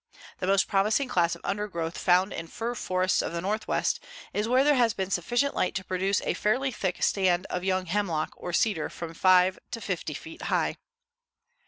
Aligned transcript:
The 0.39 0.47
most 0.47 0.67
promising 0.67 1.07
class 1.09 1.35
of 1.35 1.41
undergrowth 1.43 1.95
found 1.95 2.33
in 2.33 2.47
fir 2.47 2.73
forests 2.73 3.21
of 3.21 3.33
the 3.33 3.39
Northwest 3.41 3.99
is 4.33 4.47
where 4.47 4.63
there 4.63 4.73
has 4.73 4.95
been 4.95 5.11
sufficient 5.11 5.53
light 5.53 5.75
to 5.75 5.83
produce 5.83 6.21
a 6.21 6.33
fairly 6.33 6.71
thick 6.71 7.03
stand 7.03 7.45
of 7.51 7.63
young 7.63 7.85
hemlock 7.85 8.33
or 8.35 8.51
cedar 8.51 8.89
from 8.89 9.13
five 9.13 9.59
to 9.69 9.79
fifty 9.79 10.15
feet 10.15 10.41
high. 10.41 10.77